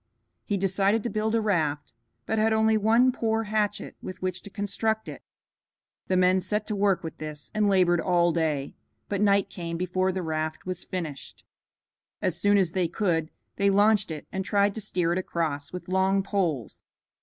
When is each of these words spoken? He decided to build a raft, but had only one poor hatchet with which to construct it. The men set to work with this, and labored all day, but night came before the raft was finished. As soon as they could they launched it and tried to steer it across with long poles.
He 0.43 0.57
decided 0.57 1.03
to 1.03 1.11
build 1.11 1.35
a 1.35 1.41
raft, 1.41 1.93
but 2.25 2.39
had 2.39 2.53
only 2.53 2.75
one 2.75 3.11
poor 3.11 3.43
hatchet 3.43 3.95
with 4.01 4.19
which 4.19 4.41
to 4.41 4.49
construct 4.49 5.07
it. 5.07 5.21
The 6.07 6.17
men 6.17 6.41
set 6.41 6.65
to 6.65 6.75
work 6.75 7.03
with 7.03 7.19
this, 7.19 7.51
and 7.53 7.69
labored 7.69 8.01
all 8.01 8.31
day, 8.31 8.73
but 9.09 9.21
night 9.21 9.51
came 9.51 9.77
before 9.77 10.11
the 10.11 10.23
raft 10.23 10.65
was 10.65 10.83
finished. 10.83 11.45
As 12.19 12.35
soon 12.35 12.57
as 12.57 12.71
they 12.71 12.87
could 12.87 13.29
they 13.57 13.69
launched 13.69 14.09
it 14.09 14.25
and 14.31 14.43
tried 14.43 14.73
to 14.73 14.81
steer 14.81 15.11
it 15.13 15.19
across 15.19 15.71
with 15.71 15.87
long 15.87 16.23
poles. 16.23 16.81